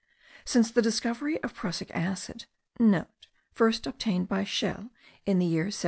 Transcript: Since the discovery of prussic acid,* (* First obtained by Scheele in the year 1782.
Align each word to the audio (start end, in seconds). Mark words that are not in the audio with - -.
Since 0.45 0.71
the 0.71 0.81
discovery 0.81 1.37
of 1.43 1.53
prussic 1.53 1.91
acid,* 1.93 2.45
(* 3.03 3.51
First 3.53 3.85
obtained 3.85 4.27
by 4.27 4.43
Scheele 4.45 4.89
in 5.27 5.37
the 5.37 5.45
year 5.45 5.65
1782. 5.65 5.79